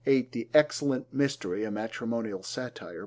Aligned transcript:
(8) 0.07 0.31
The 0.31 0.49
Excellent 0.51 1.13
Mystery: 1.13 1.63
A 1.63 1.69
Matrimonial 1.69 2.41
Satire. 2.41 2.99